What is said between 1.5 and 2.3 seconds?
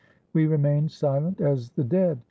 the dead.